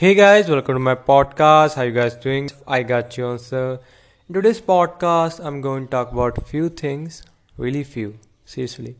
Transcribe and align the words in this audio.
Hey 0.00 0.14
guys, 0.14 0.50
welcome 0.50 0.74
to 0.74 0.78
my 0.78 0.94
podcast. 0.94 1.76
How 1.76 1.84
you 1.84 1.92
guys 1.92 2.14
doing? 2.16 2.50
I 2.68 2.82
got 2.82 3.16
you 3.16 3.28
answer. 3.28 3.80
In 4.28 4.34
today's 4.34 4.60
podcast, 4.60 5.42
I'm 5.42 5.62
going 5.62 5.86
to 5.86 5.90
talk 5.90 6.12
about 6.12 6.46
few 6.46 6.68
things, 6.68 7.22
really 7.56 7.82
few, 7.82 8.18
seriously. 8.44 8.96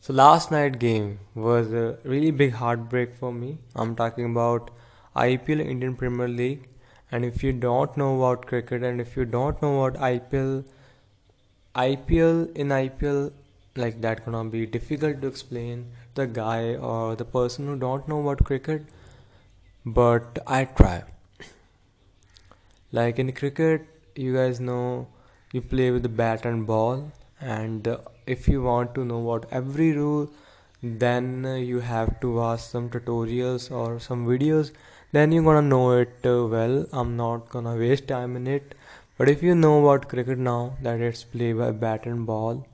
So 0.00 0.12
last 0.12 0.50
night 0.50 0.80
game 0.80 1.20
was 1.36 1.72
a 1.72 1.96
really 2.02 2.32
big 2.32 2.54
heartbreak 2.54 3.14
for 3.14 3.32
me. 3.32 3.58
I'm 3.76 3.94
talking 3.94 4.24
about 4.24 4.72
IPL 5.14 5.64
Indian 5.64 5.94
Premier 5.94 6.26
League. 6.26 6.66
And 7.12 7.24
if 7.24 7.44
you 7.44 7.52
don't 7.52 7.96
know 7.96 8.16
about 8.16 8.46
cricket 8.46 8.82
and 8.82 9.00
if 9.00 9.16
you 9.16 9.24
don't 9.24 9.62
know 9.62 9.84
about 9.84 10.00
IPL, 10.00 10.64
IPL 11.76 12.52
in 12.56 12.70
IPL 12.80 13.32
like 13.76 14.00
that 14.00 14.24
gonna 14.24 14.44
be 14.50 14.66
difficult 14.66 15.22
to 15.22 15.28
explain 15.28 15.86
the 16.16 16.26
guy 16.26 16.74
or 16.74 17.14
the 17.14 17.24
person 17.24 17.68
who 17.68 17.76
don't 17.76 18.08
know 18.08 18.20
about 18.22 18.44
cricket 18.44 18.86
but 19.84 20.38
I 20.46 20.64
try. 20.64 21.04
Like 22.92 23.18
in 23.18 23.32
cricket, 23.32 23.86
you 24.14 24.34
guys 24.34 24.60
know 24.60 25.08
you 25.52 25.60
play 25.60 25.90
with 25.90 26.02
the 26.02 26.08
bat 26.08 26.44
and 26.44 26.66
ball, 26.66 27.12
and 27.40 27.96
if 28.26 28.48
you 28.48 28.62
want 28.62 28.94
to 28.94 29.04
know 29.04 29.28
about 29.28 29.46
every 29.50 29.92
rule, 29.92 30.30
then 30.82 31.44
you 31.66 31.80
have 31.80 32.20
to 32.20 32.34
watch 32.34 32.60
some 32.60 32.88
tutorials 32.90 33.70
or 33.70 34.00
some 34.00 34.26
videos. 34.26 34.70
Then 35.12 35.32
you're 35.32 35.44
gonna 35.44 35.62
know 35.62 35.92
it 35.92 36.14
uh, 36.24 36.46
well. 36.46 36.86
I'm 36.92 37.16
not 37.16 37.48
gonna 37.50 37.76
waste 37.76 38.08
time 38.08 38.36
in 38.36 38.46
it. 38.46 38.74
But 39.18 39.28
if 39.28 39.42
you 39.42 39.54
know 39.54 39.84
about 39.84 40.08
cricket 40.08 40.38
now, 40.38 40.76
that 40.82 41.00
it's 41.00 41.24
played 41.24 41.58
by 41.58 41.70
bat 41.70 42.06
and 42.06 42.26
ball, 42.26 42.66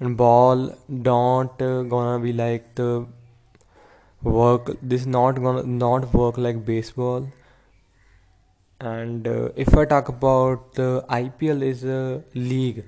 and 0.00 0.16
ball 0.16 0.74
don't 1.02 1.62
uh, 1.62 1.82
gonna 1.82 2.18
be 2.22 2.32
like 2.32 2.74
the 2.74 3.06
work 4.22 4.76
this 4.82 5.06
not 5.06 5.40
gonna 5.42 5.62
not 5.62 6.12
work 6.14 6.38
like 6.38 6.64
baseball. 6.64 7.28
And 8.80 9.26
uh, 9.26 9.48
if 9.56 9.76
i 9.76 9.84
talk 9.84 10.08
about 10.08 10.74
the 10.74 11.04
ipl 11.10 11.62
is 11.62 11.84
a 11.84 12.22
league 12.34 12.84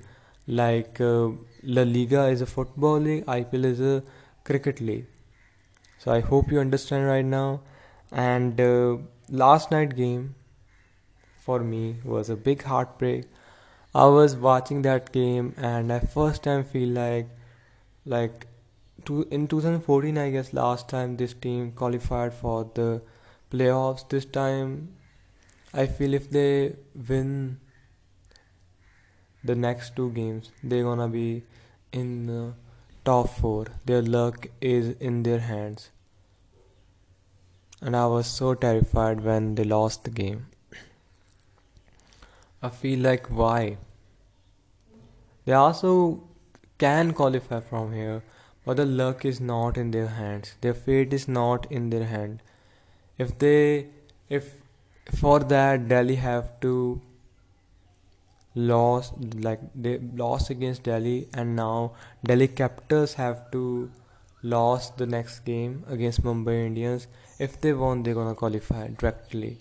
like 0.47 1.01
uh, 1.01 1.29
la 1.63 1.83
liga 1.83 2.27
is 2.27 2.41
a 2.41 2.45
football 2.45 2.97
league 2.99 3.25
ipl 3.25 3.65
is 3.65 3.81
a 3.81 4.03
cricket 4.45 4.79
league. 4.79 5.05
So 5.99 6.11
i 6.11 6.19
hope 6.19 6.51
you 6.51 6.59
understand 6.59 7.07
right 7.07 7.25
now. 7.25 7.61
And 8.11 8.59
uh, 8.59 8.97
last 9.29 9.71
night 9.71 9.95
game 9.95 10.35
for 11.39 11.59
me 11.59 11.97
was 12.05 12.29
a 12.29 12.35
big 12.35 12.63
heartbreak. 12.63 13.25
I 13.93 14.05
was 14.05 14.35
watching 14.35 14.81
that 14.83 15.11
game 15.11 15.53
and 15.57 15.91
i 15.91 15.99
first 15.99 16.43
time 16.43 16.63
feel 16.63 16.89
like 16.89 17.27
like 18.05 18.47
in 19.09 19.47
2014 19.47 20.17
i 20.17 20.29
guess 20.29 20.53
last 20.53 20.87
time 20.89 21.17
this 21.17 21.33
team 21.33 21.71
qualified 21.71 22.33
for 22.33 22.69
the 22.75 23.01
playoffs. 23.51 24.07
This 24.09 24.25
time 24.25 24.89
i 25.73 25.85
feel 25.85 26.13
if 26.13 26.29
they 26.29 26.75
win 27.09 27.59
the 29.43 29.55
next 29.55 29.95
two 29.95 30.11
games 30.11 30.51
they're 30.63 30.83
gonna 30.83 31.07
be 31.07 31.43
in 31.91 32.27
the 32.27 32.53
top 33.03 33.29
four. 33.29 33.65
Their 33.85 34.01
luck 34.01 34.47
is 34.61 34.95
in 34.99 35.23
their 35.23 35.39
hands. 35.39 35.89
And 37.81 37.95
i 37.95 38.05
was 38.05 38.27
so 38.27 38.53
terrified 38.53 39.21
when 39.21 39.55
they 39.55 39.63
lost 39.63 40.03
the 40.03 40.11
game. 40.11 40.47
I 42.61 42.69
feel 42.69 42.99
like 42.99 43.27
why? 43.27 43.77
They 45.45 45.53
also 45.53 46.23
can 46.77 47.13
qualify 47.13 47.59
from 47.61 47.93
here 47.93 48.21
but 48.65 48.77
the 48.77 48.85
luck 48.85 49.25
is 49.25 49.39
not 49.41 49.77
in 49.77 49.91
their 49.91 50.07
hands. 50.07 50.55
Their 50.61 50.73
fate 50.73 51.13
is 51.13 51.27
not 51.27 51.71
in 51.71 51.89
their 51.89 52.05
hand. 52.05 52.41
If 53.17 53.37
they 53.39 53.87
if 54.29 54.51
for 55.19 55.39
that 55.39 55.87
delhi 55.87 56.15
have 56.15 56.59
to 56.61 57.01
lost 58.55 59.13
like 59.47 59.59
they 59.73 59.97
lost 60.21 60.49
against 60.49 60.83
delhi 60.83 61.27
and 61.33 61.55
now 61.55 61.91
delhi 62.25 62.47
capitals 62.47 63.13
have 63.13 63.49
to 63.51 63.89
lost 64.43 64.97
the 64.97 65.05
next 65.05 65.39
game 65.45 65.83
against 65.87 66.23
mumbai 66.23 66.65
indians. 66.65 67.07
If 67.39 67.59
they 67.61 67.73
won 67.73 68.03
they're 68.03 68.13
gonna 68.13 68.35
qualify 68.35 68.87
directly. 68.87 69.57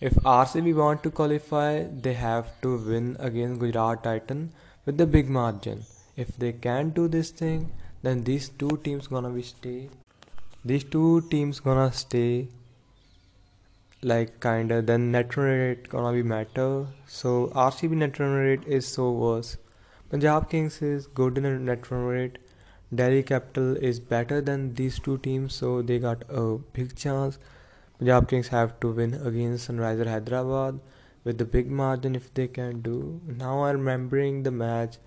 If 0.00 0.14
rcb 0.14 0.74
want 0.74 1.02
to 1.02 1.10
qualify 1.10 1.84
they 2.06 2.14
have 2.14 2.52
to 2.62 2.76
win 2.76 3.16
against 3.18 3.60
gujarat 3.60 4.02
titan 4.04 4.52
with 4.86 4.96
the 4.96 5.06
big 5.06 5.28
margin. 5.28 5.84
If 6.16 6.36
they 6.36 6.52
can't 6.52 6.94
do 6.94 7.08
this 7.08 7.30
thing 7.30 7.70
then 8.02 8.24
these 8.24 8.48
two 8.48 8.80
teams 8.84 9.06
gonna 9.06 9.30
be 9.30 9.42
stay. 9.42 9.88
These 10.64 10.84
two 10.84 11.22
teams 11.30 11.60
gonna 11.60 11.92
stay 11.92 12.48
like 14.02 14.40
kinda 14.40 14.80
then 14.80 15.10
net 15.10 15.36
run 15.36 15.46
rate 15.46 15.88
gonna 15.88 16.12
be 16.12 16.22
matter. 16.22 16.86
So 17.06 17.50
RCB 17.54 17.96
net 17.96 18.18
run 18.18 18.32
rate 18.32 18.64
is 18.66 18.86
so 18.86 19.10
worse. 19.10 19.56
Punjab 20.10 20.48
Kings 20.48 20.80
is 20.80 21.06
good 21.06 21.38
in 21.38 21.64
net 21.64 21.90
run 21.90 22.04
rate. 22.04 22.38
Delhi 22.94 23.22
Capital 23.22 23.76
is 23.76 24.00
better 24.00 24.40
than 24.40 24.74
these 24.74 24.98
two 24.98 25.18
teams 25.18 25.54
so 25.54 25.82
they 25.82 25.98
got 25.98 26.22
a 26.28 26.58
big 26.72 26.94
chance. 26.96 27.38
Punjab 27.98 28.28
Kings 28.28 28.48
have 28.48 28.78
to 28.80 28.92
win 28.92 29.14
against 29.14 29.68
Sunriser 29.68 30.06
Hyderabad 30.06 30.78
with 31.24 31.38
the 31.38 31.44
big 31.44 31.70
margin 31.70 32.14
if 32.14 32.32
they 32.32 32.46
can 32.46 32.80
do. 32.80 33.20
Now 33.26 33.64
I'm 33.64 33.78
remembering 33.78 34.44
the 34.44 34.50
match 34.50 34.98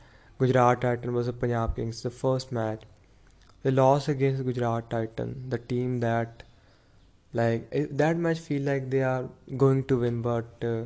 Gujarat 0.42 0.82
Titan 0.82 1.16
a 1.16 1.34
Punjab 1.34 1.76
Kings, 1.76 2.02
the 2.02 2.10
first 2.10 2.52
match. 2.52 2.82
They 3.62 3.70
lost 3.70 4.08
against 4.08 4.44
Gujarat 4.44 4.90
Titan, 4.90 5.50
the 5.50 5.60
team 5.60 6.00
that, 6.00 6.42
like, 7.32 7.70
that 7.92 8.18
match 8.18 8.40
feel 8.40 8.64
like 8.64 8.90
they 8.90 9.04
are 9.04 9.30
going 9.56 9.84
to 9.84 10.00
win, 10.00 10.24
but 10.24 10.64
uh, 10.64 10.86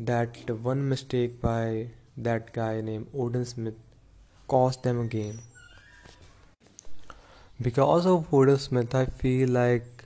that 0.00 0.50
one 0.50 0.88
mistake 0.88 1.40
by 1.40 1.90
that 2.16 2.52
guy 2.52 2.80
named 2.80 3.06
Odean 3.12 3.46
Smith 3.46 3.78
cost 4.48 4.82
them 4.82 5.00
a 5.02 5.06
game. 5.06 5.38
Because 7.62 8.06
of 8.06 8.28
Odean 8.32 8.58
Smith, 8.58 8.92
I 8.92 9.06
feel 9.06 9.50
like, 9.50 10.04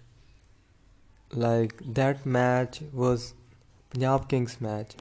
like 1.32 1.80
that 2.00 2.26
match 2.26 2.82
was 2.92 3.32
Punjab 3.90 4.28
Kings 4.28 4.60
match 4.60 4.96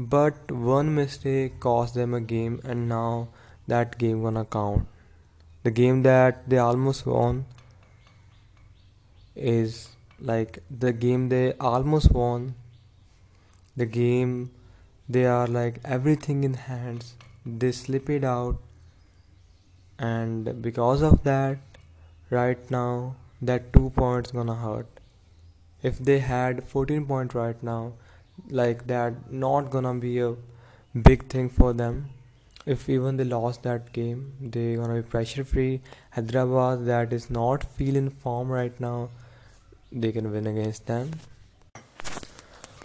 but 0.00 0.50
one 0.50 0.94
mistake 0.94 1.60
cost 1.60 1.94
them 1.94 2.14
a 2.14 2.20
game 2.22 2.58
and 2.64 2.88
now 2.88 3.28
that 3.66 3.98
game 3.98 4.22
gonna 4.22 4.46
count. 4.46 4.86
The 5.62 5.70
game 5.70 6.02
that 6.04 6.48
they 6.48 6.56
almost 6.56 7.04
won 7.04 7.44
is 9.36 9.90
like 10.18 10.62
the 10.70 10.94
game 10.94 11.28
they 11.28 11.52
almost 11.72 12.12
won 12.12 12.54
the 13.76 13.84
game 13.84 14.50
they 15.06 15.26
are 15.26 15.46
like 15.46 15.80
everything 15.84 16.44
in 16.44 16.54
hands 16.54 17.14
they 17.44 17.70
slip 17.70 18.08
it 18.08 18.24
out. 18.24 18.56
And 19.98 20.62
because 20.62 21.02
of 21.02 21.24
that 21.24 21.58
right 22.30 22.70
now 22.70 23.16
that 23.42 23.70
two 23.74 23.90
points 23.90 24.30
gonna 24.30 24.54
hurt. 24.54 24.86
If 25.82 25.98
they 25.98 26.20
had 26.20 26.64
14 26.64 27.04
points 27.04 27.34
right 27.34 27.62
now 27.62 27.92
like 28.48 28.86
that 28.86 29.32
not 29.32 29.70
gonna 29.70 29.94
be 29.94 30.18
a 30.20 30.34
big 31.02 31.26
thing 31.28 31.48
for 31.48 31.72
them. 31.72 32.10
If 32.66 32.88
even 32.88 33.16
they 33.16 33.24
lost 33.24 33.62
that 33.64 33.92
game 33.92 34.32
they 34.40 34.76
gonna 34.76 34.94
be 34.94 35.02
pressure 35.02 35.44
free. 35.44 35.80
Hyderabad 36.12 36.84
that 36.86 37.12
is 37.12 37.30
not 37.30 37.64
feeling 37.64 38.10
form 38.10 38.50
right 38.50 38.78
now 38.80 39.10
they 39.92 40.12
can 40.12 40.30
win 40.32 40.46
against 40.46 40.86
them. 40.86 41.10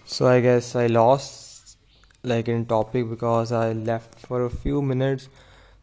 So 0.04 0.26
i 0.28 0.40
guess 0.40 0.74
i 0.76 0.86
lost 0.86 1.76
like 2.22 2.48
in 2.48 2.66
topic 2.66 3.08
because 3.08 3.52
i 3.52 3.72
left 3.72 4.18
for 4.26 4.44
a 4.44 4.50
few 4.50 4.82
minutes. 4.82 5.28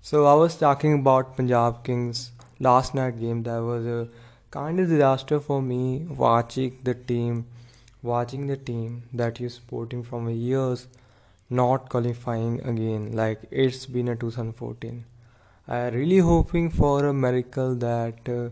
So 0.01 0.25
i 0.25 0.33
was 0.33 0.56
talking 0.57 1.00
about 1.00 1.35
punjab 1.38 1.83
kings 1.83 2.31
last 2.59 2.95
night 2.95 3.19
game. 3.19 3.44
That 3.44 3.59
was 3.59 3.85
a 3.85 4.07
kind 4.51 4.79
of 4.79 4.89
disaster 4.89 5.39
for 5.39 5.62
me 5.62 6.06
watching 6.23 6.77
the 6.83 6.94
team 6.94 7.45
watching 8.11 8.47
the 8.47 8.57
team 8.57 9.03
that 9.13 9.39
you're 9.39 9.55
supporting 9.57 10.03
from 10.03 10.29
years 10.29 10.88
not 11.50 11.89
qualifying 11.89 12.59
again 12.73 13.11
like 13.21 13.47
it's 13.51 13.85
been 13.97 14.07
a 14.07 14.15
2014 14.15 15.03
i 15.67 15.81
really 15.97 16.21
hoping 16.29 16.69
for 16.69 17.05
a 17.07 17.13
miracle 17.13 17.75
that 17.75 18.29
uh, 18.38 18.50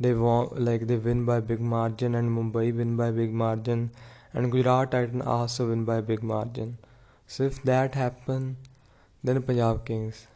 they 0.00 0.12
want 0.14 0.60
like 0.68 0.86
they 0.88 0.96
win 0.96 1.24
by 1.24 1.38
big 1.52 1.60
margin 1.72 2.14
and 2.20 2.36
mumbai 2.36 2.64
win 2.78 2.96
by 3.00 3.10
big 3.18 3.32
margin 3.42 3.90
and 4.34 4.50
gujarat 4.54 4.90
titan 4.94 5.22
also 5.34 5.68
win 5.68 5.84
by 5.84 6.00
big 6.00 6.22
margin. 6.22 6.78
So 7.26 7.44
if 7.50 7.62
that 7.70 7.94
happen 7.94 8.56
then 9.22 9.42
punjab 9.42 9.84
kings 9.84 10.26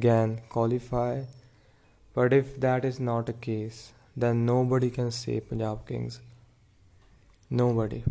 can 0.00 0.38
qualify. 0.48 1.22
But 2.14 2.32
if 2.32 2.60
that 2.60 2.84
is 2.84 3.00
not 3.00 3.28
a 3.28 3.36
case 3.48 3.80
then 4.24 4.46
nobody 4.50 4.90
can 4.98 5.10
say 5.10 5.40
punjab 5.50 5.86
kings 5.88 6.20
nobody 7.50 8.02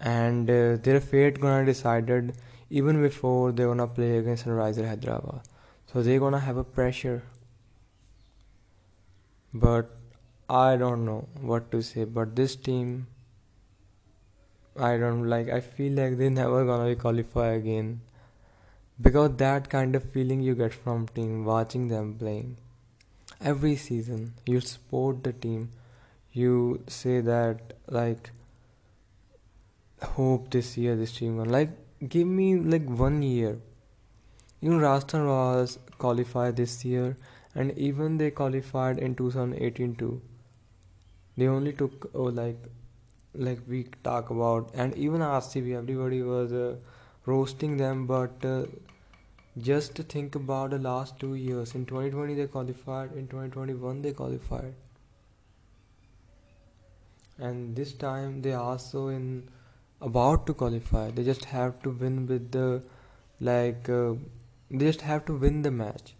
and 0.00 0.50
uh, 0.50 0.76
their 0.76 1.00
fate 1.00 1.40
gonna 1.40 1.64
decided 1.64 2.36
even 2.70 3.00
before 3.02 3.52
they 3.52 3.64
gonna 3.64 3.86
play 3.86 4.18
against 4.18 4.46
Sunriser 4.46 4.88
Hyderabad 4.88 5.40
so 5.92 6.02
they 6.02 6.18
gonna 6.18 6.40
have 6.40 6.56
a 6.56 6.64
pressure 6.64 7.22
but 9.52 9.90
I 10.48 10.76
don't 10.76 11.04
know 11.04 11.26
what 11.40 11.70
to 11.72 11.82
say, 11.82 12.04
but 12.04 12.36
this 12.36 12.54
team, 12.54 13.08
I 14.78 14.96
don't 14.96 15.28
like. 15.28 15.48
I 15.48 15.60
feel 15.60 15.92
like 15.94 16.18
they 16.18 16.28
never 16.28 16.64
gonna 16.64 16.88
be 16.88 16.94
qualify 16.94 17.48
again 17.54 18.00
because 19.00 19.36
that 19.38 19.68
kind 19.68 19.96
of 19.96 20.04
feeling 20.12 20.40
you 20.40 20.54
get 20.54 20.72
from 20.72 21.08
team 21.08 21.44
watching 21.44 21.88
them 21.88 22.14
playing 22.14 22.58
every 23.40 23.74
season. 23.74 24.34
You 24.46 24.60
support 24.60 25.24
the 25.24 25.32
team. 25.32 25.70
You 26.38 26.82
say 26.86 27.20
that 27.22 27.72
like 27.88 28.30
hope 30.16 30.50
this 30.50 30.76
year 30.76 30.94
this 30.94 31.14
team 31.18 31.38
gonna 31.38 31.50
like 31.50 31.70
give 32.14 32.26
me 32.28 32.48
like 32.56 32.90
one 33.02 33.22
year. 33.22 33.52
Even 34.60 34.80
Rajasthan 34.80 35.26
was 35.26 35.78
qualified 35.96 36.56
this 36.56 36.84
year, 36.84 37.16
and 37.54 37.72
even 37.78 38.18
they 38.18 38.30
qualified 38.42 38.98
in 38.98 39.14
2018 39.14 39.96
too. 39.96 40.20
They 41.38 41.48
only 41.48 41.72
took 41.72 42.10
oh, 42.14 42.24
like 42.24 42.68
like 43.34 43.62
we 43.66 43.84
talk 44.04 44.28
about 44.28 44.70
and 44.74 44.94
even 44.94 45.22
RCB 45.22 45.74
everybody 45.78 46.22
was 46.22 46.52
uh, 46.52 46.76
roasting 47.24 47.78
them 47.78 48.06
but 48.06 48.44
uh, 48.44 48.64
just 49.70 49.94
think 50.16 50.34
about 50.34 50.68
the 50.76 50.78
last 50.78 51.18
two 51.18 51.34
years. 51.34 51.74
In 51.74 51.86
2020 51.86 52.34
they 52.34 52.46
qualified. 52.46 53.12
In 53.12 53.26
2021 53.26 54.02
they 54.02 54.12
qualified 54.12 54.74
and 57.38 57.76
this 57.76 57.92
time 57.92 58.42
they 58.42 58.52
are 58.52 58.78
so 58.78 59.08
in 59.08 59.48
about 60.00 60.46
to 60.46 60.54
qualify 60.54 61.10
they 61.10 61.24
just 61.24 61.44
have 61.46 61.80
to 61.82 61.90
win 61.90 62.26
with 62.26 62.50
the 62.52 62.82
like 63.40 63.88
uh, 63.88 64.14
they 64.70 64.86
just 64.86 65.02
have 65.02 65.24
to 65.24 65.34
win 65.34 65.62
the 65.62 65.70
match 65.70 66.14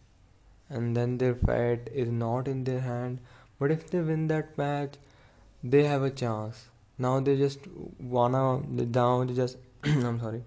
and 0.68 0.96
then 0.96 1.18
their 1.18 1.34
fate 1.34 1.88
is 1.92 2.08
not 2.08 2.48
in 2.48 2.64
their 2.64 2.80
hand 2.80 3.18
but 3.58 3.70
if 3.70 3.90
they 3.90 4.00
win 4.00 4.26
that 4.28 4.56
match 4.58 4.94
they 5.62 5.84
have 5.84 6.02
a 6.02 6.10
chance. 6.10 6.66
Now 6.98 7.20
they 7.20 7.36
just 7.36 7.60
wanna 7.98 8.60
now 8.68 9.24
they 9.24 9.34
just 9.34 9.56
I'm 9.84 10.20
sorry. 10.20 10.42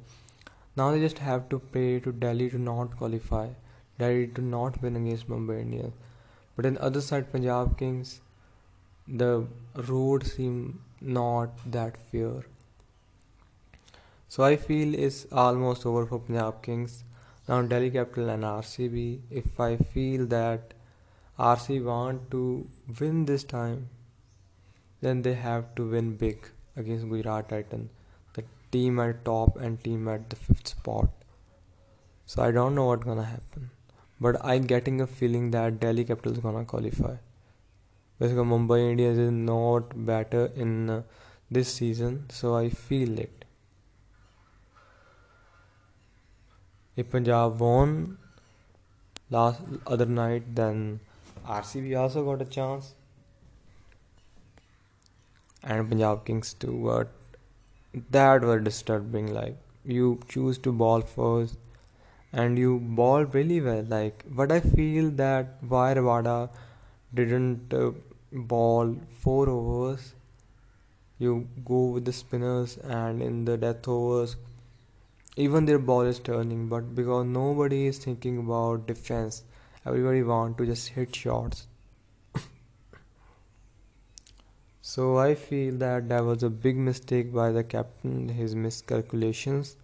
Now 0.76 0.92
they 0.92 1.00
just 1.00 1.20
have 1.20 1.50
to 1.50 1.60
pray 1.60 2.00
to 2.00 2.12
Delhi 2.12 2.50
to 2.52 2.58
not 2.58 2.96
qualify, 2.98 3.48
Delhi 3.98 4.28
to 4.28 4.42
not 4.42 4.82
win 4.82 4.96
against 4.96 5.28
Mumbai 5.28 5.62
Indians. 5.62 5.94
But 6.56 6.66
on 6.66 6.76
the 6.76 6.84
other 6.84 7.02
side, 7.02 7.32
Punjab 7.32 7.78
Kings, 7.78 8.22
the 9.10 9.48
road 9.88 10.26
seem 10.26 10.82
not 11.02 11.50
that 11.72 11.98
fair. 12.12 12.44
So 14.28 14.44
I 14.44 14.56
feel 14.58 14.94
it's 14.94 15.26
almost 15.32 15.86
over 15.86 16.06
for 16.06 16.20
Punjab 16.20 16.62
Kings. 16.62 17.04
Now 17.48 17.62
Delhi 17.64 17.90
Capital 17.90 18.30
and 18.30 18.44
RCB. 18.44 19.22
If 19.32 19.60
I 19.60 19.78
feel 19.78 20.28
that 20.28 20.76
RC 21.40 21.84
want 21.84 22.30
to 22.32 22.68
win 23.00 23.26
this 23.26 23.44
time, 23.44 23.90
then 25.02 25.24
they 25.24 25.34
have 25.34 25.74
to 25.76 25.90
win 25.90 26.16
big 26.16 26.50
against 26.76 27.10
Gujarat 27.10 27.50
Titan, 27.50 27.90
the 28.34 28.44
team 28.72 29.00
at 29.00 29.26
top 29.26 29.56
and 29.58 29.84
team 29.84 30.08
at 30.08 30.30
the 30.30 30.36
fifth 30.36 30.68
spot. 30.68 31.10
So 32.26 32.44
I 32.44 32.52
don't 32.52 32.76
know 32.76 32.86
what's 32.86 33.06
gonna 33.06 33.24
happen, 33.24 33.72
but 34.20 34.38
I'm 34.46 34.68
getting 34.68 35.02
a 35.02 35.08
feeling 35.08 35.50
that 35.52 35.80
Delhi 35.80 36.04
Capital 36.04 36.34
is 36.34 36.40
gonna 36.40 36.66
qualify. 36.66 37.16
Because 38.20 38.34
Mumbai 38.34 38.92
Indians 38.92 39.18
is 39.18 39.32
not 39.32 40.06
better 40.06 40.52
in 40.56 40.90
uh, 40.90 41.02
this 41.50 41.74
season, 41.74 42.26
so 42.30 42.56
I 42.56 42.70
feel 42.70 43.18
it. 43.18 43.46
If 46.98 47.12
Punjab 47.12 47.60
won 47.60 48.18
last 49.30 49.62
other 49.88 50.06
night, 50.06 50.54
then 50.54 51.00
RCB 51.48 51.96
also 51.96 52.26
got 52.26 52.42
a 52.42 52.46
chance 52.46 52.94
and 55.64 55.90
Punjab 55.90 56.26
Kings 56.26 56.54
too, 56.54 56.82
but 56.84 57.08
that 58.12 58.42
was 58.42 58.64
disturbing. 58.64 59.34
Like 59.34 59.56
you 59.86 60.20
choose 60.28 60.58
to 60.60 60.72
ball 60.72 61.02
first 61.02 61.58
and 62.32 62.58
you 62.58 62.80
ball 62.80 63.24
really 63.24 63.62
well. 63.62 63.84
Like, 63.84 64.24
but 64.30 64.52
I 64.52 64.60
feel 64.60 65.10
that 65.12 65.58
why 65.68 65.94
didn't 67.14 67.74
uh, 67.74 67.92
ball 68.32 68.96
four 69.20 69.50
overs. 69.50 70.14
You 71.18 71.48
go 71.66 71.86
with 71.88 72.06
the 72.06 72.14
spinners 72.14 72.78
and 72.78 73.22
in 73.22 73.46
the 73.46 73.58
death 73.58 73.88
overs, 73.88 74.38
even 75.36 75.66
their 75.66 75.80
ball 75.80 76.02
is 76.02 76.20
turning. 76.20 76.68
But 76.68 76.96
because 76.96 77.26
nobody 77.26 77.88
is 77.88 77.98
thinking 78.00 78.38
about 78.38 78.88
defense, 78.88 79.44
everybody 79.86 80.24
want 80.24 80.58
to 80.58 80.66
just 80.66 80.90
hit 80.90 81.16
shots. 81.16 81.68
So 84.82 85.18
I 85.18 85.36
feel 85.36 85.78
that 85.78 86.10
that 86.10 86.26
was 86.26 86.44
a 86.44 86.50
big 86.50 86.76
mistake 86.76 87.32
by 87.34 87.52
the 87.52 87.64
captain, 87.64 88.30
his 88.30 88.56
miscalculations. 88.56 89.76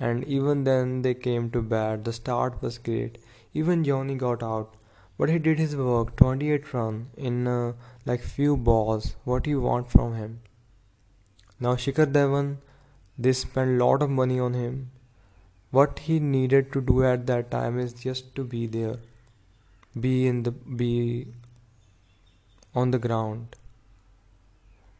And 0.00 0.24
even 0.24 0.64
then 0.64 1.02
they 1.02 1.14
came 1.14 1.50
to 1.52 1.62
bat. 1.62 2.04
The 2.04 2.12
start 2.12 2.60
was 2.60 2.78
great. 2.78 3.18
Even 3.54 3.84
Johnny 3.84 4.14
got 4.16 4.42
out, 4.42 4.74
but 5.20 5.28
he 5.28 5.38
did 5.38 5.58
his 5.58 5.76
work. 5.76 6.16
28 6.16 6.72
run 6.72 7.00
in 7.16 7.46
uh, 7.46 7.72
like 8.06 8.22
few 8.36 8.56
balls. 8.56 9.16
What 9.24 9.46
you 9.46 9.60
want 9.60 9.90
from 9.90 10.14
him? 10.14 10.40
Now 11.60 11.74
Shikhar 11.74 12.06
Dhawan, 12.14 12.56
they 13.18 13.34
spent 13.34 13.78
lot 13.82 14.00
of 14.00 14.08
money 14.08 14.40
on 14.40 14.54
him. 14.54 14.90
What 15.78 16.00
he 16.06 16.18
needed 16.20 16.72
to 16.72 16.80
do 16.80 17.04
at 17.04 17.26
that 17.26 17.50
time 17.50 17.78
is 17.78 17.92
just 17.92 18.34
to 18.36 18.44
be 18.44 18.66
there, 18.66 18.96
be 20.08 20.26
in 20.26 20.42
the 20.44 20.52
be 20.52 21.28
on 22.74 22.90
the 22.90 22.98
ground 22.98 23.56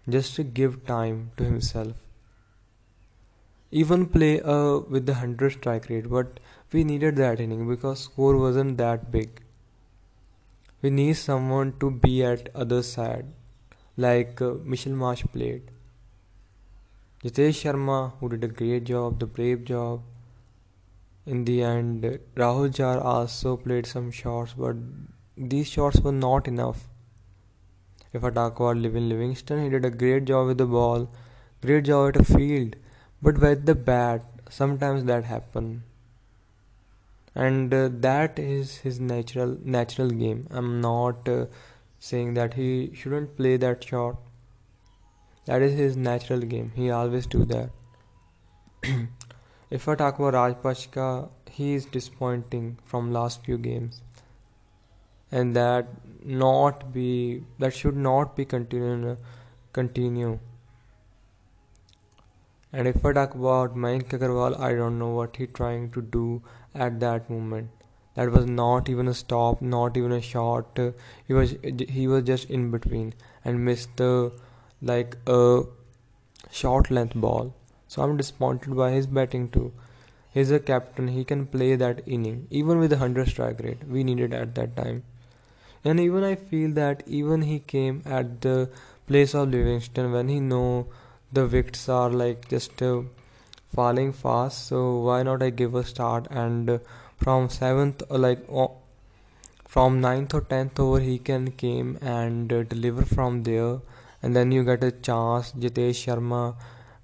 just 0.08 0.34
to 0.36 0.42
give 0.42 0.80
time 0.86 1.30
to 1.38 1.44
himself. 1.44 1.94
Even 3.70 4.06
play 4.06 4.40
uh, 4.42 4.80
with 4.80 5.06
the 5.06 5.12
100 5.12 5.52
strike 5.52 5.88
rate, 5.88 6.10
but 6.10 6.40
we 6.72 6.84
needed 6.84 7.16
that 7.16 7.40
inning 7.40 7.68
because 7.68 8.00
score 8.00 8.36
wasn't 8.36 8.76
that 8.78 9.10
big. 9.10 9.40
We 10.82 10.88
need 10.88 11.14
someone 11.18 11.74
to 11.80 11.90
be 11.90 12.24
at 12.24 12.48
other 12.54 12.82
side, 12.82 13.26
like 13.98 14.40
uh, 14.40 14.54
Mitchell 14.64 14.94
Marsh 14.94 15.24
played. 15.30 15.70
Jitesh 17.22 17.58
Sharma, 17.64 18.14
who 18.18 18.30
did 18.30 18.44
a 18.44 18.48
great 18.48 18.84
job, 18.84 19.20
the 19.20 19.26
brave 19.26 19.64
job. 19.64 20.00
In 21.26 21.44
the 21.44 21.62
end, 21.62 22.18
Rahul 22.34 22.74
Chahar 22.74 23.04
also 23.04 23.58
played 23.58 23.84
some 23.84 24.10
shots, 24.10 24.54
but 24.56 24.76
these 25.36 25.68
shots 25.68 26.00
were 26.00 26.12
not 26.12 26.48
enough. 26.48 26.88
If 28.14 28.24
I 28.24 28.30
talk 28.30 28.58
about 28.58 28.76
Liam 28.76 29.06
Livingstone, 29.06 29.62
he 29.62 29.68
did 29.68 29.84
a 29.84 29.90
great 29.90 30.24
job 30.24 30.46
with 30.46 30.56
the 30.56 30.64
ball, 30.64 31.10
great 31.60 31.84
job 31.84 32.08
at 32.08 32.22
a 32.22 32.24
field, 32.24 32.76
but 33.20 33.38
with 33.38 33.66
the 33.66 33.74
bat, 33.74 34.22
sometimes 34.48 35.04
that 35.04 35.24
happen, 35.24 35.82
and 37.34 37.72
uh, 37.72 37.88
that 37.92 38.38
is 38.38 38.78
his 38.78 39.00
natural 39.00 39.56
natural 39.64 40.10
game. 40.10 40.46
I'm 40.50 40.80
not 40.80 41.28
uh, 41.28 41.46
saying 41.98 42.34
that 42.34 42.54
he 42.54 42.92
shouldn't 42.94 43.36
play 43.36 43.56
that 43.56 43.84
shot. 43.84 44.16
That 45.46 45.62
is 45.62 45.78
his 45.78 45.96
natural 45.96 46.40
game. 46.40 46.72
He 46.74 46.90
always 46.90 47.26
do 47.26 47.44
that. 47.46 47.70
if 49.70 49.88
I 49.88 49.94
talk 49.94 50.18
about 50.18 50.34
Rajapaksa, 50.34 51.28
he 51.50 51.74
is 51.74 51.86
disappointing 51.86 52.78
from 52.84 53.12
last 53.12 53.44
few 53.44 53.58
games 53.58 54.00
and 55.30 55.54
that 55.56 55.88
not 56.24 56.92
be 56.92 57.42
that 57.58 57.74
should 57.74 57.96
not 57.96 58.36
be 58.36 58.44
continue 58.44 59.16
continue 59.72 60.38
and 62.72 62.86
if 62.86 63.04
I 63.04 63.12
talk 63.12 63.34
about 63.34 63.76
Mayank 63.76 64.08
Agarwal 64.18 64.58
I 64.60 64.74
don't 64.74 64.98
know 64.98 65.10
what 65.10 65.36
he 65.36 65.46
trying 65.46 65.90
to 65.92 66.02
do 66.02 66.42
at 66.74 67.00
that 67.00 67.28
moment. 67.30 67.70
That 68.14 68.30
was 68.30 68.46
not 68.46 68.88
even 68.88 69.08
a 69.08 69.14
stop 69.14 69.62
not 69.62 69.96
even 69.96 70.12
a 70.12 70.20
shot. 70.20 70.78
He 71.26 71.32
was 71.32 71.54
he 71.88 72.06
was 72.06 72.24
just 72.24 72.50
in 72.50 72.70
between 72.70 73.14
and 73.44 73.64
missed 73.64 73.96
the 73.96 74.32
like 74.82 75.16
a 75.26 75.62
short 76.50 76.90
length 76.90 77.14
ball. 77.14 77.54
So 77.88 78.02
I'm 78.02 78.16
disappointed 78.16 78.76
by 78.76 78.90
his 78.92 79.06
batting 79.06 79.48
too. 79.50 79.72
He's 80.32 80.50
a 80.50 80.60
captain. 80.60 81.08
He 81.08 81.24
can 81.24 81.46
play 81.46 81.76
that 81.76 82.02
inning 82.06 82.46
even 82.50 82.78
with 82.78 82.92
a 82.92 82.96
100 82.96 83.28
strike 83.28 83.60
rate. 83.60 83.84
We 83.88 84.04
needed 84.04 84.34
at 84.34 84.54
that 84.56 84.76
time. 84.76 85.02
And 85.84 85.98
even 85.98 86.24
I 86.24 86.34
feel 86.34 86.72
that 86.72 87.02
even 87.06 87.42
he 87.42 87.58
came 87.58 88.02
at 88.04 88.40
the 88.42 88.70
place 89.06 89.34
of 89.34 89.50
Livingstone 89.50 90.12
when 90.12 90.28
he 90.28 90.40
know 90.40 90.88
the 91.32 91.46
wickets 91.46 91.88
are 91.88 92.10
like 92.10 92.48
just 92.48 92.82
uh, 92.82 93.02
falling 93.74 94.12
fast 94.12 94.66
so 94.68 94.98
why 95.00 95.22
not 95.22 95.42
I 95.42 95.50
give 95.50 95.74
a 95.74 95.84
start? 95.84 96.26
And 96.30 96.80
from 97.16 97.48
7th 97.48 98.02
uh, 98.10 98.18
like 98.18 98.46
from 99.66 100.00
9th 100.02 100.34
or 100.34 100.40
10th 100.42 100.80
over 100.80 101.00
he 101.00 101.18
can 101.18 101.50
came 101.52 101.96
and 102.00 102.48
deliver 102.48 103.02
from 103.02 103.42
there. 103.44 103.78
And 104.22 104.36
then 104.36 104.52
you 104.52 104.64
get 104.64 104.84
a 104.84 104.90
chance 104.90 105.52
Jitesh 105.52 106.04
Sharma. 106.04 106.54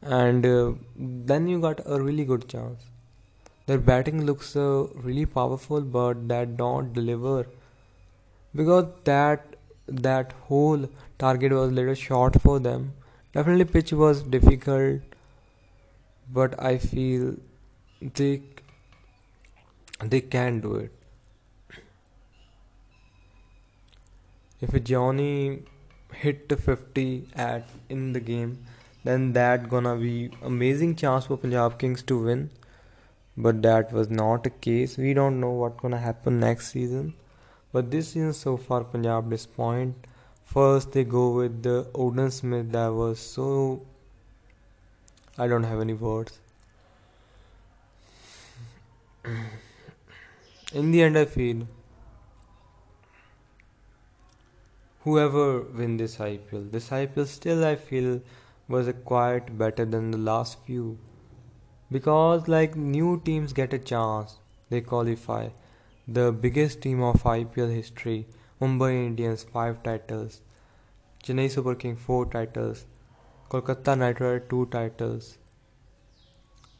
And 0.02 0.44
uh, 0.44 0.72
then 0.96 1.48
you 1.48 1.60
got 1.60 1.80
a 1.86 2.00
really 2.00 2.24
good 2.24 2.48
chance. 2.48 2.82
Their 3.66 3.78
batting 3.78 4.24
looks 4.26 4.54
uh, 4.56 4.86
really 4.94 5.26
powerful 5.26 5.80
but 5.80 6.28
that 6.28 6.56
don't 6.56 6.92
deliver. 6.92 7.46
Because 8.54 8.86
that 9.04 9.56
that 9.88 10.32
whole 10.48 10.88
target 11.18 11.52
was 11.52 11.72
little 11.72 11.94
short 11.94 12.40
for 12.40 12.58
them. 12.58 12.92
Definitely, 13.32 13.64
pitch 13.66 13.92
was 13.92 14.22
difficult, 14.22 15.00
but 16.28 16.60
I 16.62 16.78
feel 16.78 17.36
they 18.00 18.42
they 20.04 20.20
can 20.20 20.60
do 20.60 20.74
it. 20.76 20.92
If 24.60 24.82
Johnny 24.84 25.62
hit 26.12 26.52
50 26.60 27.28
at 27.34 27.68
in 27.88 28.12
the 28.12 28.20
game, 28.20 28.64
then 29.04 29.32
that 29.34 29.68
gonna 29.68 29.96
be 29.96 30.30
amazing 30.42 30.96
chance 30.96 31.26
for 31.26 31.36
Punjab 31.36 31.78
Kings 31.78 32.02
to 32.04 32.18
win. 32.22 32.50
But 33.36 33.62
that 33.62 33.92
was 33.92 34.08
not 34.08 34.44
the 34.44 34.50
case. 34.50 34.96
We 34.96 35.12
don't 35.14 35.40
know 35.40 35.50
what 35.50 35.76
gonna 35.76 35.98
happen 35.98 36.40
next 36.40 36.72
season. 36.72 37.14
But 37.72 37.90
this 37.90 38.08
season 38.08 38.32
so 38.32 38.56
far, 38.56 38.84
Punjab 38.84 39.30
disappoint. 39.30 40.06
First 40.44 40.92
they 40.92 41.04
go 41.04 41.30
with 41.30 41.62
the 41.62 41.90
Odean 41.94 42.32
Smith 42.32 42.72
that 42.72 42.88
was 42.88 43.18
so 43.18 43.82
I 45.38 45.46
don't 45.46 45.64
have 45.64 45.80
any 45.80 45.92
words. 45.92 46.38
In 50.72 50.90
the 50.92 51.02
end 51.02 51.18
I 51.18 51.24
feel 51.26 51.66
whoever 55.00 55.60
win 55.60 55.98
this 55.98 56.16
IPL, 56.16 56.72
this 56.72 56.88
IPL 56.88 57.26
still 57.26 57.64
I 57.64 57.76
feel 57.76 58.22
was 58.66 58.88
a 58.88 58.92
quite 58.92 59.58
better 59.58 59.84
than 59.84 60.10
the 60.10 60.18
last 60.18 60.58
few. 60.64 60.98
Because 61.90 62.48
like 62.48 62.74
new 62.74 63.20
teams 63.24 63.52
get 63.52 63.72
a 63.74 63.78
chance, 63.78 64.38
they 64.70 64.80
qualify. 64.80 65.50
The 66.08 66.32
biggest 66.32 66.80
team 66.80 67.02
of 67.02 67.22
IPL 67.22 67.74
history, 67.74 68.26
Mumbai 68.60 69.06
Indians 69.06 69.44
5 69.44 69.82
titles, 69.82 70.40
Chennai 71.22 71.50
Super 71.50 71.74
King 71.74 71.96
4 71.96 72.26
titles, 72.26 72.86
Kolkata 73.48 73.96
Knight 73.96 74.20
Riders 74.20 74.48
2 74.50 74.66
titles. 74.66 75.38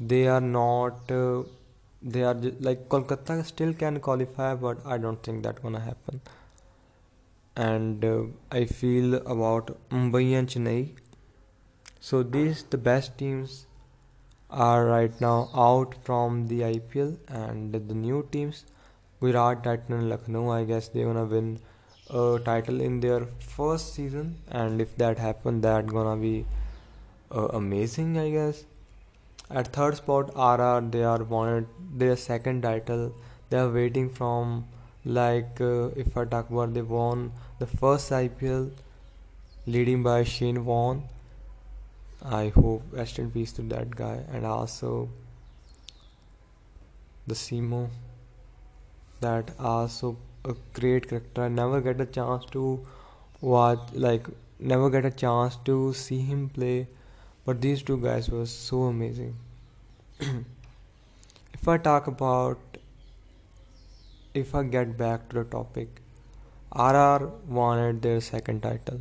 They 0.00 0.26
are 0.26 0.40
not. 0.40 1.11
Uh, 1.11 1.44
they 2.02 2.23
are 2.23 2.35
just, 2.35 2.61
like 2.61 2.88
Kolkata 2.88 3.44
still 3.44 3.73
can 3.73 4.00
qualify, 4.00 4.54
but 4.54 4.85
I 4.85 4.99
don't 4.99 5.23
think 5.23 5.42
that 5.44 5.62
gonna 5.62 5.80
happen. 5.80 6.20
And 7.56 8.04
uh, 8.04 8.25
I 8.50 8.64
feel 8.64 9.14
about 9.14 9.76
Mumbai 9.90 10.38
and 10.38 10.49
Chennai. 10.49 10.90
So 12.00 12.23
these 12.23 12.64
the 12.64 12.78
best 12.78 13.16
teams 13.16 13.66
are 14.50 14.85
right 14.87 15.20
now 15.20 15.50
out 15.54 15.94
from 16.02 16.49
the 16.49 16.61
IPL, 16.61 17.16
and 17.28 17.73
the 17.73 17.94
new 17.94 18.28
teams 18.30 18.64
Virat, 19.20 19.64
Titan, 19.64 19.94
and 19.94 20.08
Lucknow. 20.11 20.50
I 20.50 20.64
guess 20.64 20.88
they're 20.88 21.06
gonna 21.06 21.25
win 21.25 21.61
a 22.10 22.40
title 22.44 22.80
in 22.80 23.00
their 23.00 23.26
first 23.40 23.94
season, 23.94 24.36
and 24.50 24.80
if 24.80 24.96
that 24.96 25.18
happens, 25.18 25.62
that 25.62 25.86
gonna 25.86 26.16
be 26.20 26.46
uh, 27.34 27.48
amazing. 27.48 28.18
I 28.18 28.30
guess. 28.30 28.64
At 29.50 29.72
third 29.72 29.96
spot, 29.96 30.30
RR 30.36 30.80
they 30.90 31.04
are 31.04 31.22
wanted 31.22 31.66
their 31.94 32.16
second 32.16 32.62
title. 32.62 33.12
They 33.50 33.58
are 33.58 33.70
waiting 33.70 34.10
from 34.10 34.66
like 35.04 35.60
uh, 35.60 35.88
if 36.04 36.16
I 36.16 36.25
talk 36.25 36.50
about 36.50 36.75
they 36.75 36.82
won 36.82 37.32
the 37.58 37.66
first 37.66 38.10
IPL, 38.10 38.70
leading 39.66 40.02
by 40.02 40.25
Shane 40.25 40.64
Warne. 40.64 41.04
I 42.25 42.48
hope 42.48 42.82
rest 42.92 43.18
in 43.18 43.30
peace 43.30 43.52
to 43.52 43.62
that 43.75 43.94
guy, 43.94 44.20
and 44.32 44.44
also 44.44 45.08
the 47.26 47.34
Simo 47.34 47.88
that 49.20 49.50
also 49.58 50.16
a 50.46 50.54
great 50.78 51.08
character. 51.08 51.42
I 51.42 51.48
never 51.48 51.80
get 51.80 52.00
a 52.00 52.06
chance 52.06 52.44
to 52.52 52.86
watch 53.40 53.80
like 53.92 54.26
never 54.58 54.88
get 54.90 55.04
a 55.04 55.10
chance 55.10 55.56
to 55.64 55.92
see 55.92 56.20
him 56.20 56.48
play, 56.48 56.88
but 57.44 57.60
these 57.60 57.82
two 57.82 57.98
guys 57.98 58.30
were 58.30 58.46
so 58.46 58.84
amazing. 58.84 59.36
if 60.20 61.68
I 61.68 61.78
talk 61.78 62.06
about 62.06 62.78
if 64.34 64.54
I 64.54 64.62
get 64.62 64.96
back 64.96 65.28
to 65.30 65.36
the 65.36 65.44
topic, 65.44 66.00
RR 66.74 67.30
wanted 67.48 68.02
their 68.02 68.20
second 68.20 68.62
title. 68.62 69.00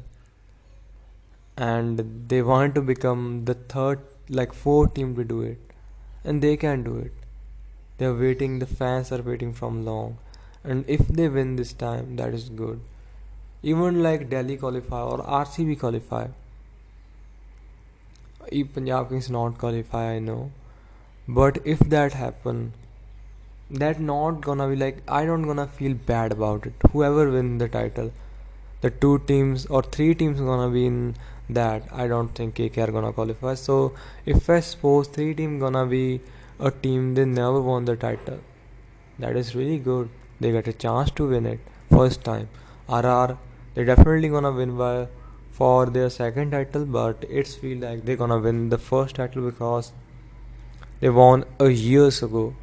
And 1.57 2.27
they 2.27 2.41
want 2.41 2.75
to 2.75 2.81
become 2.81 3.45
the 3.45 3.53
third 3.53 4.01
like 4.29 4.53
fourth 4.53 4.93
team 4.93 5.15
to 5.15 5.23
do 5.23 5.41
it. 5.41 5.59
And 6.23 6.41
they 6.41 6.57
can 6.57 6.83
do 6.83 6.97
it. 6.97 7.13
They're 7.97 8.13
waiting 8.13 8.59
the 8.59 8.65
fans 8.65 9.11
are 9.11 9.21
waiting 9.21 9.53
from 9.53 9.85
long 9.85 10.17
and 10.65 10.89
if 10.95 11.07
they 11.19 11.27
win 11.27 11.55
this 11.55 11.74
time 11.84 12.15
that 12.22 12.34
is 12.39 12.50
good 12.62 12.79
even 13.74 14.01
like 14.07 14.29
delhi 14.29 14.57
qualify 14.63 15.01
or 15.01 15.17
rcb 15.41 15.77
qualify 15.84 16.24
if 18.62 18.74
punjab 18.74 19.10
kings 19.10 19.29
not 19.38 19.57
qualify 19.63 20.03
i 20.15 20.19
know 20.29 20.41
but 21.39 21.62
if 21.75 21.79
that 21.95 22.19
happen 22.24 22.60
that 23.84 24.03
not 24.10 24.41
gonna 24.50 24.67
be 24.74 24.75
like 24.84 25.01
i 25.19 25.25
don't 25.29 25.48
gonna 25.51 25.67
feel 25.79 25.95
bad 26.12 26.38
about 26.39 26.67
it 26.72 26.89
whoever 26.91 27.29
win 27.38 27.57
the 27.63 27.69
title 27.77 28.12
the 28.81 28.91
two 29.03 29.13
teams 29.29 29.65
or 29.67 29.81
three 29.81 30.13
teams 30.13 30.39
gonna 30.50 30.69
be 30.69 30.86
in 30.86 31.00
that 31.50 31.84
I 31.91 32.07
don't 32.07 32.29
think 32.29 32.55
KK 32.55 32.88
are 32.88 32.91
gonna 32.91 33.13
qualify. 33.13 33.53
So 33.55 33.93
if 34.25 34.50
I 34.50 34.60
suppose 34.60 35.07
three 35.07 35.34
team 35.34 35.60
gonna 35.60 35.86
be 35.86 36.22
a 36.60 36.72
team 36.72 37.13
they 37.15 37.25
never 37.25 37.62
won 37.62 37.86
the 37.86 37.95
title, 37.95 38.39
that 39.19 39.36
is 39.36 39.55
really 39.55 39.77
good. 39.77 40.10
They 40.39 40.51
get 40.51 40.67
a 40.67 40.73
chance 40.73 41.11
to 41.11 41.27
win 41.27 41.45
it 41.45 41.59
first 41.89 42.23
time. 42.23 42.49
RR 42.89 43.37
they 43.73 43.83
definitely 43.83 44.29
gonna 44.29 44.51
win 44.51 44.77
by 44.77 45.07
for 45.51 45.85
their 45.85 46.09
second 46.09 46.51
title, 46.51 46.85
but 46.85 47.25
it's 47.29 47.55
feel 47.55 47.79
like 47.79 48.05
they're 48.05 48.15
gonna 48.15 48.39
win 48.39 48.69
the 48.69 48.77
first 48.77 49.15
title 49.15 49.49
because 49.49 49.91
they 50.99 51.09
won 51.09 51.43
a 51.59 51.69
years 51.69 52.21
ago. 52.23 52.53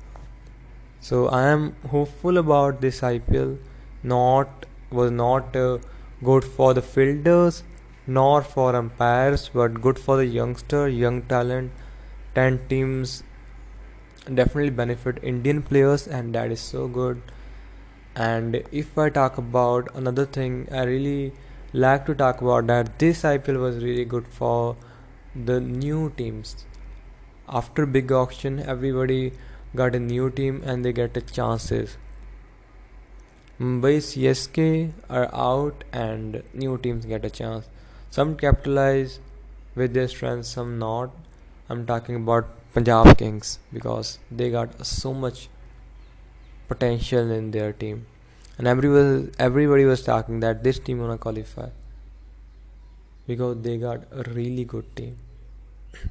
So 1.01 1.29
I 1.29 1.43
am 1.49 1.75
hopeful 1.91 2.39
about 2.39 2.81
this 2.81 3.01
IPL. 3.01 3.59
Not 4.03 4.67
was 4.91 5.11
not 5.11 5.55
uh, 5.57 5.79
good 6.23 6.45
for 6.45 6.73
the 6.75 6.83
fielders 6.83 7.63
nor 8.07 8.43
for 8.43 8.75
umpires, 8.75 9.51
but 9.53 9.81
good 9.81 9.99
for 9.99 10.17
the 10.17 10.27
youngster, 10.27 10.89
young 10.89 11.23
talent. 11.23 11.71
10 12.35 12.59
teams 12.69 13.23
definitely 14.35 14.71
benefit 14.71 15.19
Indian 15.23 15.63
players, 15.63 16.07
and 16.07 16.35
that 16.35 16.51
is 16.51 16.61
so 16.61 16.89
good. 16.89 17.21
And 18.15 18.63
if 18.71 18.99
I 18.99 19.09
talk 19.09 19.39
about 19.39 19.89
another 19.95 20.27
thing, 20.27 20.69
I 20.71 20.83
really 20.85 21.33
like 21.73 22.05
to 22.07 22.15
talk 22.15 22.43
about 22.43 22.67
that 22.67 22.99
this 22.99 23.23
IPL 23.23 23.59
was 23.59 23.83
really 23.83 24.05
good 24.05 24.27
for 24.29 24.77
the 25.35 25.61
new 25.61 26.13
teams. 26.17 26.67
After 27.49 27.87
big 27.87 28.13
auction, 28.13 28.61
everybody 28.61 29.33
got 29.75 29.95
a 29.95 30.01
new 30.01 30.31
team 30.31 30.63
and 30.65 30.85
they 30.85 30.93
get 30.93 31.15
the 31.15 31.23
chances. 31.23 31.97
Mumbai 33.59 33.97
CSK 33.99 34.93
are 35.09 35.35
out 35.35 35.85
and 35.93 36.43
new 36.53 36.77
teams 36.77 37.07
get 37.07 37.25
a 37.25 37.31
chance. 37.31 37.67
Some 38.11 38.37
capitalize 38.37 39.21
with 39.75 39.95
their 39.95 40.09
strengths, 40.09 40.49
some 40.49 40.79
not. 40.79 41.11
I'm 41.71 41.87
talking 41.87 42.17
about 42.17 42.47
Punjab 42.75 43.17
Kings 43.17 43.59
because 43.73 44.19
they 44.31 44.51
got 44.51 44.85
so 44.85 45.15
much 45.15 45.49
potential 46.73 47.31
in 47.31 47.51
their 47.51 47.73
team, 47.73 48.07
and 48.59 48.69
everybody 48.75 49.31
everybody 49.39 49.85
was 49.93 50.03
talking 50.11 50.41
that 50.47 50.63
this 50.69 50.79
team 50.79 50.99
gonna 51.05 51.19
qualify 51.27 51.69
because 53.27 53.61
they 53.63 53.77
got 53.79 54.05
a 54.11 54.23
really 54.31 54.65
good 54.65 54.97
team. 54.97 55.17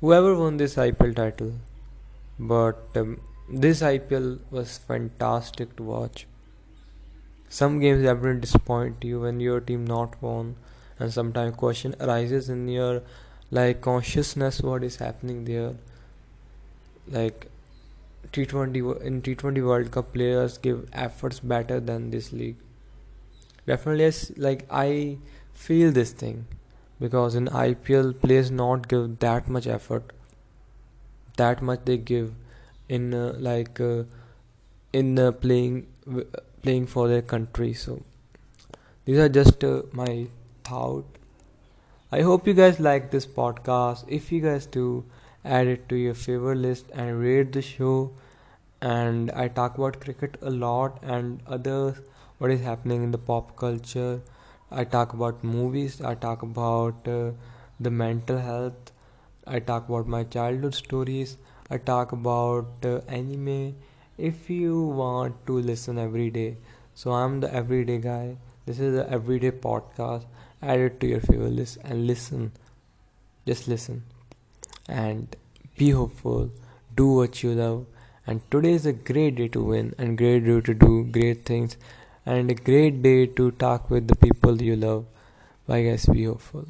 Whoever 0.00 0.36
won 0.36 0.56
this 0.56 0.76
IPL 0.76 1.16
title, 1.16 1.52
but 2.38 3.00
um, 3.02 3.20
this 3.48 3.80
IPL 3.80 4.38
was 4.50 4.78
fantastic 4.78 5.76
to 5.76 5.82
watch. 5.82 6.26
Some 7.48 7.78
games 7.78 8.02
definitely 8.02 8.40
disappoint 8.40 9.04
you 9.04 9.20
when 9.20 9.40
your 9.40 9.60
team 9.60 9.84
not 9.86 10.20
won, 10.20 10.56
and 10.98 11.12
sometimes 11.12 11.56
question 11.56 11.94
arises 12.00 12.48
in 12.48 12.68
your 12.68 13.02
like 13.50 13.80
consciousness 13.80 14.60
what 14.60 14.82
is 14.82 14.96
happening 14.96 15.44
there. 15.44 15.74
Like 17.08 17.48
T20 18.32 19.00
in 19.02 19.22
T20 19.22 19.62
World 19.62 19.90
Cup 19.90 20.12
players 20.12 20.58
give 20.58 20.88
efforts 20.92 21.40
better 21.40 21.80
than 21.80 22.10
this 22.10 22.32
league. 22.32 22.56
Definitely, 23.66 24.04
yes, 24.04 24.32
like 24.36 24.66
I 24.70 25.18
feel 25.52 25.90
this 25.92 26.12
thing 26.12 26.46
because 27.00 27.34
in 27.34 27.48
IPL 27.48 28.12
players 28.12 28.50
not 28.50 28.88
give 28.88 29.18
that 29.20 29.48
much 29.48 29.66
effort, 29.66 30.12
that 31.36 31.62
much 31.62 31.80
they 31.84 31.96
give 31.98 32.34
in 32.88 33.12
uh, 33.14 33.34
like 33.38 33.80
uh, 33.80 34.04
in 34.92 35.18
uh, 35.18 35.32
playing 35.32 35.86
playing 36.62 36.86
for 36.86 37.08
their 37.08 37.22
country. 37.22 37.72
So 37.74 38.02
these 39.04 39.18
are 39.18 39.28
just 39.28 39.64
uh, 39.64 39.82
my 39.92 40.26
thought. 40.64 41.04
I 42.12 42.22
hope 42.22 42.46
you 42.46 42.54
guys 42.54 42.80
like 42.80 43.10
this 43.10 43.26
podcast. 43.26 44.04
If 44.08 44.32
you 44.32 44.40
guys 44.40 44.66
do 44.66 45.04
add 45.56 45.66
it 45.66 45.88
to 45.88 45.96
your 45.96 46.14
favorite 46.14 46.58
list 46.66 46.86
and 46.94 47.20
rate 47.20 47.52
the 47.52 47.62
show 47.62 48.10
and 48.80 49.30
i 49.42 49.46
talk 49.58 49.76
about 49.78 49.98
cricket 50.04 50.36
a 50.42 50.50
lot 50.64 50.98
and 51.16 51.40
others 51.56 52.00
what 52.38 52.50
is 52.54 52.60
happening 52.68 53.02
in 53.04 53.10
the 53.10 53.22
pop 53.30 53.56
culture 53.56 54.20
I 54.68 54.82
talk 54.82 55.12
about 55.12 55.44
movies, 55.44 56.00
I 56.00 56.14
talk 56.16 56.42
about 56.42 57.06
uh, 57.06 57.30
the 57.78 57.88
mental 57.90 58.38
health, 58.38 58.90
I 59.46 59.60
talk 59.60 59.88
about 59.88 60.08
my 60.08 60.24
childhood 60.24 60.74
stories, 60.74 61.36
I 61.70 61.78
talk 61.78 62.10
about 62.10 62.66
uh, 62.84 62.98
anime. 63.06 63.76
If 64.18 64.50
you 64.50 64.80
want 65.02 65.46
to 65.46 65.60
listen 65.60 65.98
every 65.98 66.30
day, 66.30 66.56
so 66.94 67.12
I'm 67.12 67.38
the 67.40 67.54
everyday 67.54 67.98
guy. 67.98 68.38
This 68.66 68.80
is 68.80 68.94
the 68.96 69.08
everyday 69.08 69.52
podcast. 69.52 70.24
Add 70.60 70.80
it 70.80 70.98
to 71.00 71.06
your 71.06 71.20
favorite 71.20 71.52
list 71.52 71.78
and 71.84 72.08
listen. 72.08 72.50
Just 73.46 73.68
listen 73.68 74.02
and 74.88 75.36
be 75.76 75.90
hopeful. 75.90 76.50
Do 76.94 77.08
what 77.12 77.42
you 77.42 77.52
love. 77.54 77.86
And 78.26 78.40
today 78.50 78.72
is 78.72 78.86
a 78.86 78.92
great 78.92 79.36
day 79.36 79.48
to 79.48 79.62
win 79.62 79.94
and 79.98 80.18
great 80.18 80.44
day 80.44 80.60
to 80.60 80.74
do 80.74 81.04
great 81.04 81.44
things 81.44 81.76
and 82.24 82.50
a 82.50 82.54
great 82.54 83.02
day 83.02 83.26
to 83.26 83.50
talk 83.52 83.88
with 83.90 84.08
the 84.08 84.16
people 84.16 84.60
you 84.60 84.76
love. 84.76 85.06
Bye 85.66 85.82
guys, 85.84 86.06
be 86.06 86.24
hopeful. 86.24 86.66